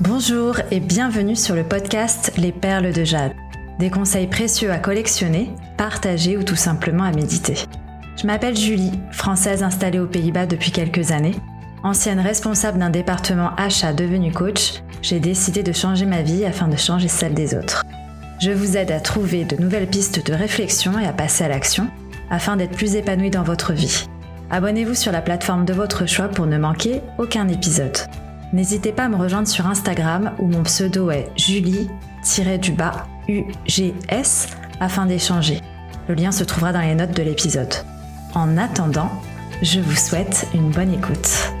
[0.00, 3.32] Bonjour et bienvenue sur le podcast Les Perles de Jade.
[3.80, 7.54] Des conseils précieux à collectionner, partager ou tout simplement à méditer.
[8.16, 11.34] Je m'appelle Julie, française installée aux Pays-Bas depuis quelques années.
[11.82, 16.76] Ancienne responsable d'un département achat devenu coach, j'ai décidé de changer ma vie afin de
[16.76, 17.84] changer celle des autres.
[18.40, 21.88] Je vous aide à trouver de nouvelles pistes de réflexion et à passer à l'action
[22.30, 24.06] afin d'être plus épanoui dans votre vie.
[24.52, 27.98] Abonnez-vous sur la plateforme de votre choix pour ne manquer aucun épisode.
[28.54, 34.46] N'hésitez pas à me rejoindre sur Instagram où mon pseudo est julie-du-bas UGS
[34.80, 35.60] afin d'échanger.
[36.08, 37.74] Le lien se trouvera dans les notes de l'épisode.
[38.34, 39.10] En attendant,
[39.60, 41.52] je vous souhaite une bonne écoute.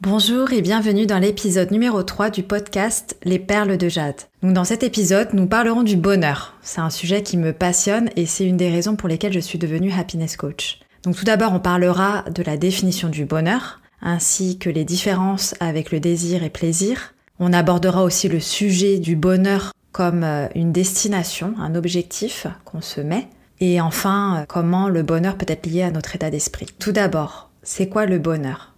[0.00, 4.22] Bonjour et bienvenue dans l'épisode numéro 3 du podcast Les perles de jade.
[4.42, 6.54] Dans cet épisode, nous parlerons du bonheur.
[6.62, 9.58] C'est un sujet qui me passionne et c'est une des raisons pour lesquelles je suis
[9.58, 10.80] devenue happiness coach.
[11.02, 15.92] Donc tout d'abord, on parlera de la définition du bonheur, ainsi que les différences avec
[15.92, 17.14] le désir et plaisir.
[17.38, 23.00] On abordera aussi le sujet du bonheur comme euh, une destination, un objectif qu'on se
[23.00, 23.28] met.
[23.60, 26.66] Et enfin, euh, comment le bonheur peut être lié à notre état d'esprit.
[26.78, 28.74] Tout d'abord, c'est quoi le bonheur?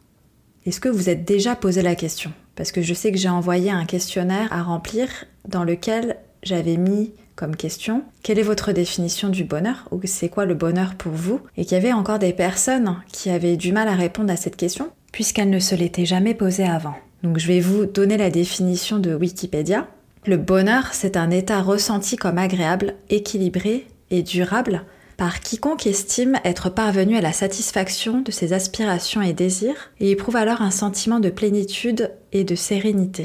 [0.64, 2.33] Est-ce que vous êtes déjà posé la question?
[2.55, 5.08] Parce que je sais que j'ai envoyé un questionnaire à remplir
[5.48, 10.44] dans lequel j'avais mis comme question quelle est votre définition du bonheur ou c'est quoi
[10.44, 11.41] le bonheur pour vous?
[11.56, 14.56] Et qu'il y avait encore des personnes qui avaient du mal à répondre à cette
[14.56, 16.94] question puisqu'elles ne se l'étaient jamais posée avant.
[17.22, 19.86] Donc je vais vous donner la définition de Wikipédia.
[20.27, 24.84] Le bonheur, c'est un état ressenti comme agréable, équilibré et durable
[25.22, 30.34] par quiconque estime être parvenu à la satisfaction de ses aspirations et désirs et éprouve
[30.34, 33.24] alors un sentiment de plénitude et de sérénité.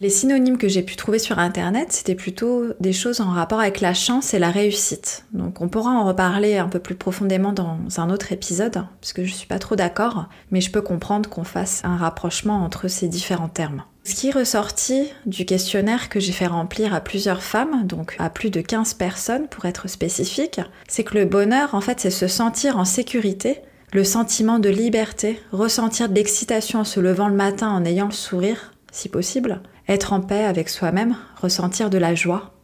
[0.00, 3.80] Les synonymes que j'ai pu trouver sur Internet, c'était plutôt des choses en rapport avec
[3.80, 5.24] la chance et la réussite.
[5.32, 9.32] Donc on pourra en reparler un peu plus profondément dans un autre épisode, puisque je
[9.32, 13.48] suis pas trop d'accord, mais je peux comprendre qu'on fasse un rapprochement entre ces différents
[13.48, 13.82] termes.
[14.04, 18.30] Ce qui est ressorti du questionnaire que j'ai fait remplir à plusieurs femmes, donc à
[18.30, 22.28] plus de 15 personnes pour être spécifique, c'est que le bonheur, en fait, c'est se
[22.28, 23.62] sentir en sécurité,
[23.92, 28.12] le sentiment de liberté, ressentir de l'excitation en se levant le matin en ayant le
[28.12, 32.54] sourire, si possible, être en paix avec soi-même, ressentir de la joie,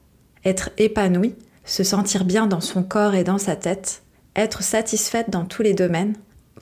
[0.45, 4.03] être épanoui, se sentir bien dans son corps et dans sa tête,
[4.37, 6.15] être satisfaite dans tous les domaines,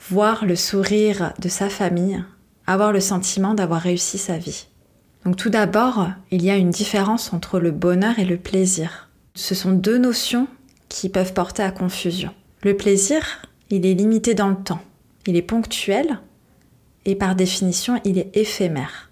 [0.08, 2.22] voir le sourire de sa famille,
[2.66, 4.68] avoir le sentiment d'avoir réussi sa vie.
[5.24, 9.08] Donc tout d'abord, il y a une différence entre le bonheur et le plaisir.
[9.34, 10.46] Ce sont deux notions
[10.88, 12.30] qui peuvent porter à confusion.
[12.62, 14.82] Le plaisir, il est limité dans le temps,
[15.26, 16.20] il est ponctuel
[17.04, 19.11] et par définition, il est éphémère.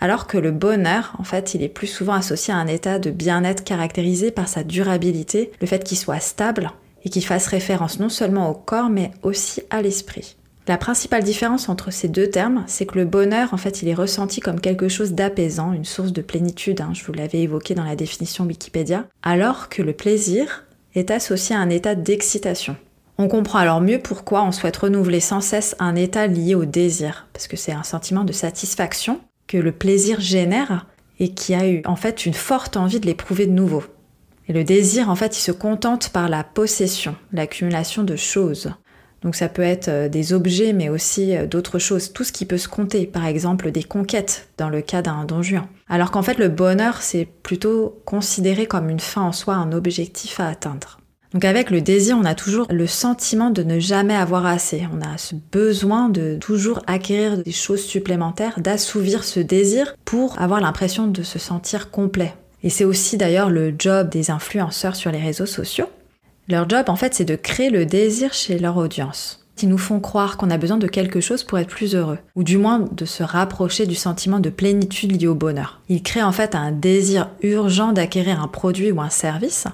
[0.00, 3.10] Alors que le bonheur, en fait, il est plus souvent associé à un état de
[3.10, 6.70] bien-être caractérisé par sa durabilité, le fait qu'il soit stable
[7.04, 10.36] et qu'il fasse référence non seulement au corps mais aussi à l'esprit.
[10.68, 13.94] La principale différence entre ces deux termes, c'est que le bonheur, en fait, il est
[13.94, 17.84] ressenti comme quelque chose d'apaisant, une source de plénitude, hein, je vous l'avais évoqué dans
[17.84, 20.64] la définition Wikipédia, alors que le plaisir
[20.96, 22.74] est associé à un état d'excitation.
[23.18, 27.28] On comprend alors mieux pourquoi on souhaite renouveler sans cesse un état lié au désir,
[27.32, 30.86] parce que c'est un sentiment de satisfaction que le plaisir génère
[31.18, 33.84] et qui a eu en fait une forte envie de l'éprouver de nouveau.
[34.48, 38.72] Et le désir, en fait, il se contente par la possession, l'accumulation de choses.
[39.22, 42.44] Donc ça peut être euh, des objets, mais aussi euh, d'autres choses, tout ce qui
[42.44, 45.66] peut se compter, par exemple des conquêtes dans le cas d'un don juan.
[45.88, 50.38] Alors qu'en fait le bonheur, c'est plutôt considéré comme une fin en soi, un objectif
[50.38, 51.00] à atteindre.
[51.36, 54.88] Donc avec le désir, on a toujours le sentiment de ne jamais avoir assez.
[54.90, 60.62] On a ce besoin de toujours acquérir des choses supplémentaires, d'assouvir ce désir pour avoir
[60.62, 62.32] l'impression de se sentir complet.
[62.62, 65.90] Et c'est aussi d'ailleurs le job des influenceurs sur les réseaux sociaux.
[66.48, 69.46] Leur job, en fait, c'est de créer le désir chez leur audience.
[69.62, 72.44] Ils nous font croire qu'on a besoin de quelque chose pour être plus heureux, ou
[72.44, 75.80] du moins de se rapprocher du sentiment de plénitude lié au bonheur.
[75.90, 79.66] Ils créent en fait un désir urgent d'acquérir un produit ou un service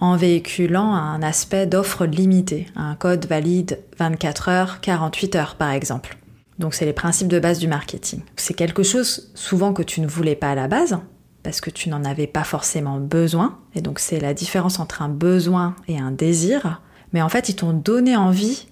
[0.00, 6.16] en véhiculant un aspect d'offre limitée, un code valide 24 heures, 48 heures par exemple.
[6.58, 8.22] Donc c'est les principes de base du marketing.
[8.36, 10.98] C'est quelque chose souvent que tu ne voulais pas à la base,
[11.42, 15.08] parce que tu n'en avais pas forcément besoin, et donc c'est la différence entre un
[15.08, 16.82] besoin et un désir,
[17.12, 18.68] mais en fait ils t'ont donné envie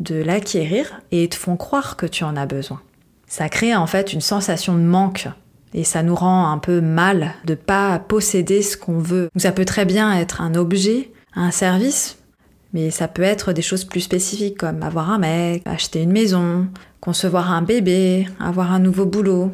[0.00, 2.80] de l'acquérir et te font croire que tu en as besoin.
[3.26, 5.28] Ça crée en fait une sensation de manque
[5.74, 9.28] et ça nous rend un peu mal de pas posséder ce qu'on veut.
[9.36, 12.18] ça peut très bien être un objet, un service,
[12.72, 16.68] mais ça peut être des choses plus spécifiques comme avoir un mec, acheter une maison,
[17.00, 19.50] concevoir un bébé, avoir un nouveau boulot.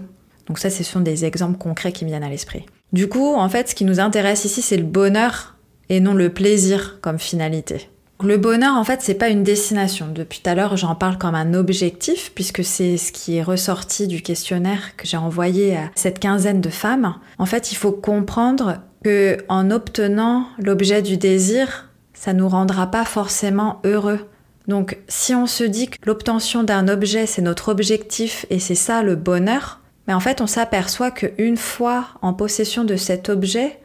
[0.46, 2.66] Donc ça, ce sont des exemples concrets qui me viennent à l'esprit.
[2.92, 5.56] Du coup, en fait, ce qui nous intéresse ici, c'est le bonheur
[5.88, 7.88] et non le plaisir comme finalité.
[8.22, 10.06] Le bonheur, en fait, c'est pas une destination.
[10.12, 14.06] Depuis tout à l'heure, j'en parle comme un objectif, puisque c'est ce qui est ressorti
[14.06, 17.16] du questionnaire que j'ai envoyé à cette quinzaine de femmes.
[17.38, 23.04] En fait, il faut comprendre que en obtenant l'objet du désir, ça nous rendra pas
[23.04, 24.20] forcément heureux.
[24.68, 29.02] Donc, si on se dit que l'obtention d'un objet, c'est notre objectif et c'est ça
[29.02, 33.78] le bonheur, mais en fait, on s'aperçoit qu'une fois en possession de cet objet,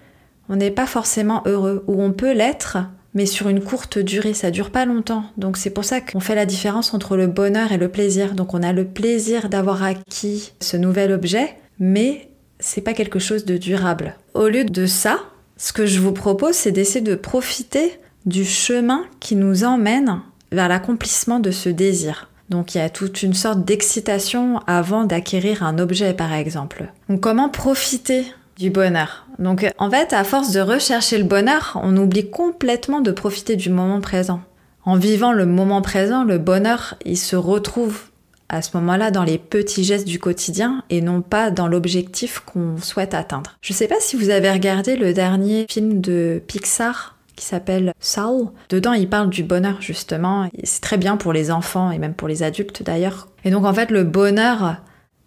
[0.47, 2.77] on n'est pas forcément heureux, ou on peut l'être,
[3.13, 5.23] mais sur une courte durée, ça dure pas longtemps.
[5.37, 8.33] Donc c'est pour ça qu'on fait la différence entre le bonheur et le plaisir.
[8.33, 12.29] Donc on a le plaisir d'avoir acquis ce nouvel objet, mais
[12.59, 14.15] c'est pas quelque chose de durable.
[14.33, 15.19] Au lieu de ça,
[15.57, 20.21] ce que je vous propose, c'est d'essayer de profiter du chemin qui nous emmène
[20.51, 22.29] vers l'accomplissement de ce désir.
[22.49, 26.91] Donc il y a toute une sorte d'excitation avant d'acquérir un objet par exemple.
[27.07, 28.25] Donc comment profiter
[28.59, 33.11] du bonheur Donc en fait, à force de rechercher le bonheur, on oublie complètement de
[33.11, 34.41] profiter du moment présent.
[34.83, 38.01] En vivant le moment présent, le bonheur, il se retrouve
[38.49, 42.77] à ce moment-là dans les petits gestes du quotidien et non pas dans l'objectif qu'on
[42.77, 43.57] souhaite atteindre.
[43.61, 48.49] Je sais pas si vous avez regardé le dernier film de Pixar qui s'appelle Soul.
[48.69, 50.49] Dedans, il parle du bonheur justement.
[50.63, 53.29] C'est très bien pour les enfants et même pour les adultes d'ailleurs.
[53.45, 54.77] Et donc en fait, le bonheur,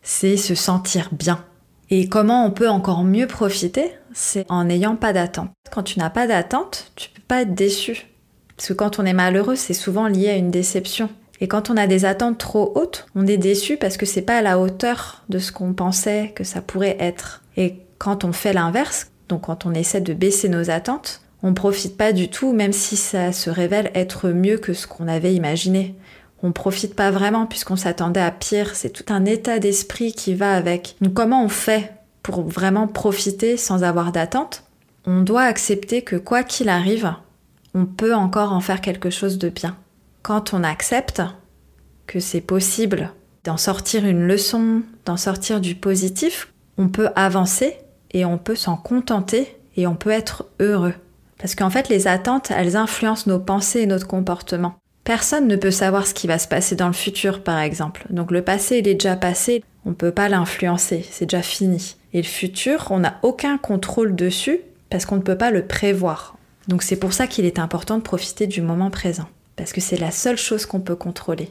[0.02, 1.42] c'est se sentir bien.
[1.90, 5.50] Et comment on peut encore mieux profiter C'est en n'ayant pas d'attente.
[5.70, 8.06] Quand tu n'as pas d'attente, tu peux pas être déçu.
[8.56, 11.08] Parce que quand on est malheureux, c'est souvent lié à une déception.
[11.40, 14.38] Et quand on a des attentes trop hautes, on est déçu parce que c'est pas
[14.38, 17.42] à la hauteur de ce qu'on pensait que ça pourrait être.
[17.56, 21.96] Et quand on fait l'inverse, donc quand on essaie de baisser nos attentes, on profite
[21.96, 25.96] pas du tout, même si ça se révèle être mieux que ce qu'on avait imaginé.
[26.42, 28.74] On profite pas vraiment puisqu'on s'attendait à pire.
[28.74, 30.96] C'est tout un état d'esprit qui va avec.
[31.00, 31.92] Donc comment on fait
[32.22, 34.64] pour vraiment profiter sans avoir d'attente?
[35.06, 37.12] On doit accepter que quoi qu'il arrive,
[37.74, 39.76] on peut encore en faire quelque chose de bien.
[40.22, 41.22] Quand on accepte
[42.06, 43.12] que c'est possible
[43.44, 47.78] d'en sortir une leçon, d'en sortir du positif, on peut avancer
[48.12, 50.94] et on peut s'en contenter et on peut être heureux.
[51.38, 54.74] Parce qu'en fait, les attentes, elles influencent nos pensées et notre comportement.
[55.04, 58.06] Personne ne peut savoir ce qui va se passer dans le futur, par exemple.
[58.10, 61.96] Donc le passé, il est déjà passé, on ne peut pas l'influencer, c'est déjà fini.
[62.12, 64.60] Et le futur, on n'a aucun contrôle dessus
[64.90, 66.36] parce qu'on ne peut pas le prévoir.
[66.68, 69.96] Donc c'est pour ça qu'il est important de profiter du moment présent, parce que c'est
[69.96, 71.50] la seule chose qu'on peut contrôler.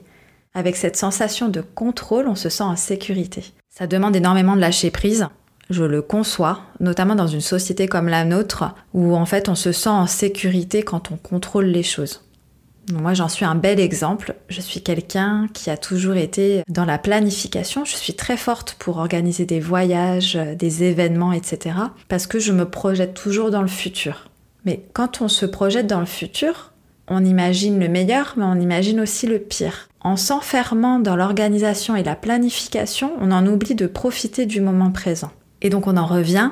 [0.54, 3.44] Avec cette sensation de contrôle, on se sent en sécurité.
[3.70, 5.28] Ça demande énormément de lâcher prise,
[5.70, 9.72] je le conçois, notamment dans une société comme la nôtre, où en fait on se
[9.72, 12.22] sent en sécurité quand on contrôle les choses.
[12.92, 14.36] Moi, j'en suis un bel exemple.
[14.50, 17.86] Je suis quelqu'un qui a toujours été dans la planification.
[17.86, 21.76] Je suis très forte pour organiser des voyages, des événements, etc.
[22.08, 24.30] Parce que je me projette toujours dans le futur.
[24.66, 26.72] Mais quand on se projette dans le futur,
[27.08, 29.90] on imagine le meilleur, mais on imagine aussi le pire.
[30.00, 35.32] En s'enfermant dans l'organisation et la planification, on en oublie de profiter du moment présent.
[35.62, 36.52] Et donc on en revient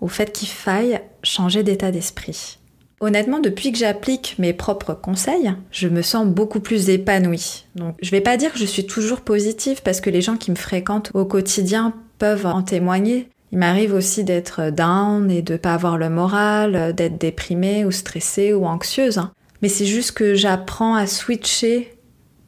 [0.00, 2.58] au fait qu'il faille changer d'état d'esprit.
[3.00, 7.66] Honnêtement, depuis que j'applique mes propres conseils, je me sens beaucoup plus épanouie.
[7.74, 10.50] Donc, je vais pas dire que je suis toujours positive parce que les gens qui
[10.50, 13.28] me fréquentent au quotidien peuvent en témoigner.
[13.52, 18.54] Il m'arrive aussi d'être down et de pas avoir le moral, d'être déprimée ou stressée
[18.54, 19.20] ou anxieuse.
[19.60, 21.92] Mais c'est juste que j'apprends à switcher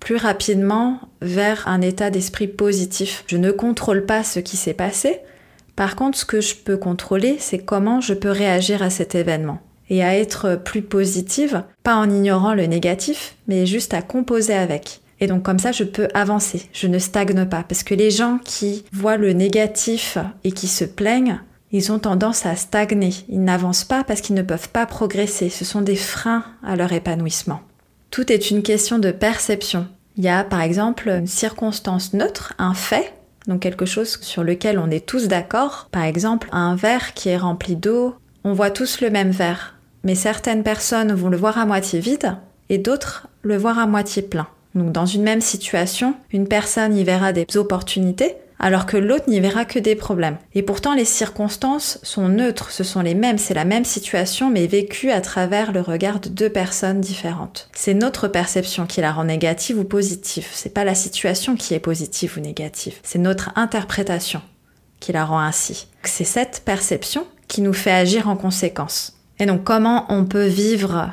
[0.00, 3.24] plus rapidement vers un état d'esprit positif.
[3.26, 5.20] Je ne contrôle pas ce qui s'est passé,
[5.78, 9.60] par contre, ce que je peux contrôler, c'est comment je peux réagir à cet événement
[9.90, 15.00] et à être plus positive, pas en ignorant le négatif, mais juste à composer avec.
[15.20, 18.38] Et donc comme ça, je peux avancer, je ne stagne pas, parce que les gens
[18.44, 21.40] qui voient le négatif et qui se plaignent,
[21.72, 25.64] ils ont tendance à stagner, ils n'avancent pas parce qu'ils ne peuvent pas progresser, ce
[25.64, 27.60] sont des freins à leur épanouissement.
[28.10, 29.86] Tout est une question de perception.
[30.16, 33.12] Il y a par exemple une circonstance neutre, un fait,
[33.46, 35.88] donc quelque chose sur lequel on est tous d'accord.
[35.92, 38.14] Par exemple, un verre qui est rempli d'eau,
[38.44, 42.36] on voit tous le même verre, mais certaines personnes vont le voir à moitié vide
[42.68, 44.48] et d'autres le voir à moitié plein.
[44.74, 49.40] Donc dans une même situation, une personne y verra des opportunités alors que l'autre n'y
[49.40, 50.38] verra que des problèmes.
[50.54, 54.66] Et pourtant, les circonstances sont neutres, ce sont les mêmes, c'est la même situation, mais
[54.66, 57.68] vécue à travers le regard de deux personnes différentes.
[57.72, 60.46] C'est notre perception qui la rend négative ou positive.
[60.52, 64.42] C'est pas la situation qui est positive ou négative, c'est notre interprétation
[65.00, 65.86] qui la rend ainsi.
[66.02, 69.17] C'est cette perception qui nous fait agir en conséquence.
[69.40, 71.10] Et donc, comment on peut vivre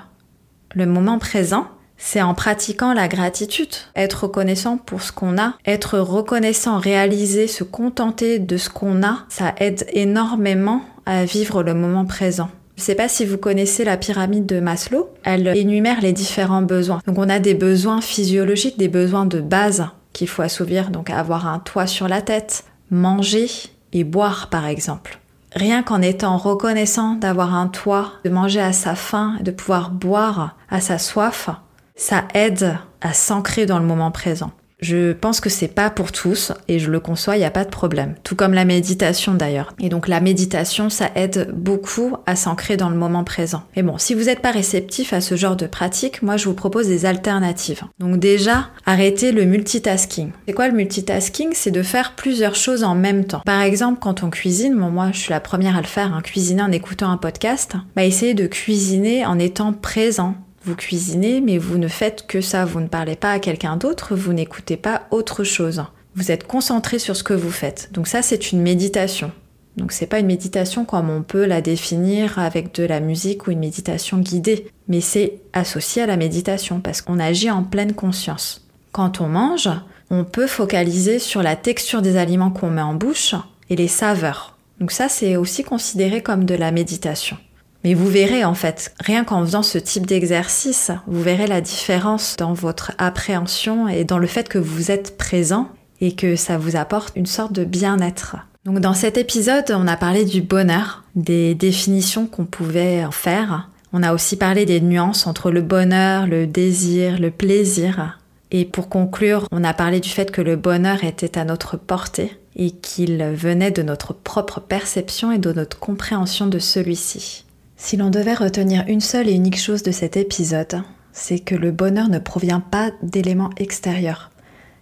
[0.73, 1.67] le moment présent?
[1.97, 7.63] C'est en pratiquant la gratitude, être reconnaissant pour ce qu'on a, être reconnaissant, réaliser, se
[7.63, 12.49] contenter de ce qu'on a, ça aide énormément à vivre le moment présent.
[12.75, 15.09] Je ne sais pas si vous connaissez la pyramide de Maslow.
[15.23, 16.99] Elle énumère les différents besoins.
[17.07, 21.47] Donc on a des besoins physiologiques, des besoins de base qu'il faut assouvir, donc avoir
[21.47, 23.47] un toit sur la tête, manger
[23.93, 25.19] et boire par exemple.
[25.55, 30.57] Rien qu'en étant reconnaissant d'avoir un toit, de manger à sa faim, de pouvoir boire
[30.69, 31.49] à sa soif,
[31.95, 34.51] ça aide à s'ancrer dans le moment présent.
[34.85, 37.65] Je pense que c'est pas pour tous et je le conçois, il n'y a pas
[37.65, 38.13] de problème.
[38.23, 39.73] Tout comme la méditation d'ailleurs.
[39.79, 43.63] Et donc la méditation, ça aide beaucoup à s'ancrer dans le moment présent.
[43.75, 46.53] Et bon, si vous n'êtes pas réceptif à ce genre de pratique, moi je vous
[46.53, 47.81] propose des alternatives.
[47.97, 50.29] Donc déjà, arrêtez le multitasking.
[50.47, 51.53] C'est quoi le multitasking?
[51.53, 53.41] C'est de faire plusieurs choses en même temps.
[53.43, 56.21] Par exemple, quand on cuisine, bon moi je suis la première à le faire, hein,
[56.21, 60.35] cuisiner en écoutant un podcast, bah essayez de cuisiner en étant présent
[60.65, 62.65] vous cuisinez, mais vous ne faites que ça.
[62.65, 65.83] Vous ne parlez pas à quelqu'un d'autre, vous n'écoutez pas autre chose.
[66.15, 67.89] Vous êtes concentré sur ce que vous faites.
[67.91, 69.31] Donc ça, c'est une méditation.
[69.77, 73.51] Donc c'est pas une méditation comme on peut la définir avec de la musique ou
[73.51, 78.65] une méditation guidée, mais c'est associé à la méditation parce qu'on agit en pleine conscience.
[78.93, 79.69] Quand on mange,
[80.09, 83.35] on peut focaliser sur la texture des aliments qu'on met en bouche
[83.69, 84.57] et les saveurs.
[84.79, 87.37] Donc ça c'est aussi considéré comme de la méditation.
[87.85, 92.35] Mais vous verrez en fait, rien qu'en faisant ce type d'exercice, vous verrez la différence
[92.35, 95.69] dans votre appréhension et dans le fait que vous êtes présent
[96.01, 98.37] et que ça vous apporte une sorte de bien-être.
[98.65, 103.69] Donc dans cet épisode, on a parlé du bonheur, des définitions qu'on pouvait en faire.
[103.93, 108.17] On a aussi parlé des nuances entre le bonheur, le désir, le plaisir.
[108.49, 112.35] Et pour conclure, on a parlé du fait que le bonheur était à notre portée
[112.55, 117.44] et qu'il venait de notre propre perception et de notre compréhension de celui-ci.
[117.77, 121.71] Si l'on devait retenir une seule et unique chose de cet épisode, c'est que le
[121.71, 124.31] bonheur ne provient pas d'éléments extérieurs,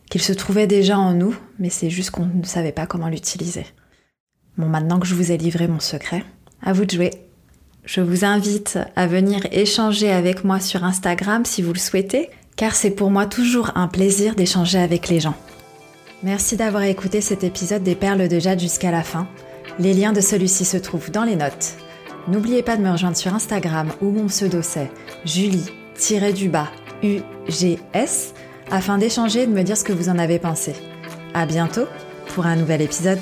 [0.10, 3.66] qu'il se trouvait déjà en nous, mais c'est juste qu'on ne savait pas comment l'utiliser.
[4.58, 6.24] Bon, maintenant que je vous ai livré mon secret,
[6.62, 7.12] à vous de jouer.
[7.86, 12.76] Je vous invite à venir échanger avec moi sur Instagram si vous le souhaitez, car
[12.76, 15.36] c'est pour moi toujours un plaisir d'échanger avec les gens.
[16.22, 19.28] Merci d'avoir écouté cet épisode des Perles de Jade jusqu'à la fin.
[19.80, 21.76] Les liens de celui-ci se trouvent dans les notes.
[22.27, 24.89] N'oubliez pas de me rejoindre sur Instagram où mon pseudo c'est
[25.25, 26.70] Julie-du-bas
[27.03, 28.34] UGS
[28.72, 30.74] afin d'échanger et de me dire ce que vous en avez pensé.
[31.34, 31.86] À bientôt
[32.34, 33.20] pour un nouvel épisode.